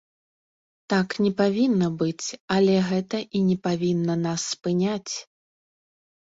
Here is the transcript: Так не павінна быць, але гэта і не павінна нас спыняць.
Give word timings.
Так 0.93 1.07
не 1.25 1.31
павінна 1.41 1.89
быць, 1.99 2.27
але 2.57 2.75
гэта 2.89 3.21
і 3.37 3.43
не 3.53 3.57
павінна 3.69 4.13
нас 4.25 4.51
спыняць. 4.57 5.13